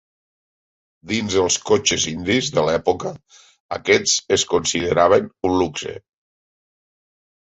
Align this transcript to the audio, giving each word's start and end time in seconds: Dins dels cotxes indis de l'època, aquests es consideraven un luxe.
Dins 1.09 1.33
dels 1.33 1.57
cotxes 1.71 2.07
indis 2.11 2.47
de 2.55 2.63
l'època, 2.69 3.11
aquests 3.77 4.15
es 4.37 4.47
consideraven 4.55 5.29
un 5.51 5.55
luxe. 5.61 5.95